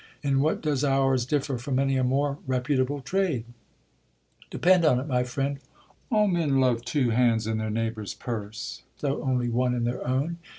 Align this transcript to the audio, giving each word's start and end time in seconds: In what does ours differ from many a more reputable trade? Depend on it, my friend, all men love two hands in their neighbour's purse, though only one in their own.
In 0.23 0.39
what 0.39 0.61
does 0.63 0.83
ours 0.83 1.27
differ 1.27 1.59
from 1.59 1.75
many 1.75 1.95
a 1.95 2.03
more 2.03 2.39
reputable 2.47 3.01
trade? 3.01 3.43
Depend 4.49 4.83
on 4.83 4.99
it, 4.99 5.05
my 5.05 5.23
friend, 5.23 5.59
all 6.11 6.25
men 6.25 6.59
love 6.59 6.83
two 6.83 7.11
hands 7.11 7.45
in 7.45 7.59
their 7.59 7.69
neighbour's 7.69 8.15
purse, 8.15 8.81
though 9.01 9.21
only 9.21 9.47
one 9.47 9.75
in 9.75 9.83
their 9.83 10.03
own. 10.07 10.39